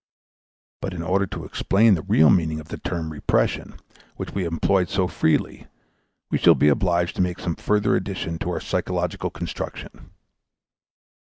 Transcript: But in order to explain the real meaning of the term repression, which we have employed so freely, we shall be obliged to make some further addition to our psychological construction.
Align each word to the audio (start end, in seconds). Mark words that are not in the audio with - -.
But 0.81 0.95
in 0.95 1.03
order 1.03 1.27
to 1.27 1.45
explain 1.45 1.93
the 1.93 2.01
real 2.01 2.31
meaning 2.31 2.59
of 2.59 2.69
the 2.69 2.79
term 2.79 3.11
repression, 3.11 3.75
which 4.15 4.33
we 4.33 4.41
have 4.45 4.51
employed 4.51 4.89
so 4.89 5.07
freely, 5.07 5.67
we 6.31 6.39
shall 6.39 6.55
be 6.55 6.69
obliged 6.69 7.15
to 7.17 7.21
make 7.21 7.37
some 7.37 7.55
further 7.55 7.95
addition 7.95 8.39
to 8.39 8.49
our 8.49 8.59
psychological 8.59 9.29
construction. 9.29 10.09